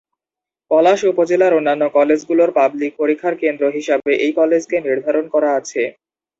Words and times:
পলাশ 0.71 0.99
উপজেলার 1.11 1.53
অন্যান্য 1.53 1.83
কলেজ 1.97 2.19
গুলোর 2.29 2.49
পাবলিক 2.57 2.91
পরীক্ষার 3.01 3.35
কেন্দ্র 3.41 3.63
হিসাবে 3.77 4.11
এই 4.25 4.31
কলেজ 4.39 4.63
কে 4.67 4.77
নির্ধারণ 4.81 5.25
করা 5.33 5.49
আছে। 5.59 5.81